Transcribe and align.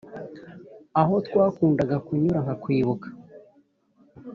aho 0.99 1.13
twakundaga 1.27 1.95
kunyura 2.05 2.39
nkakwibuka 2.45 3.07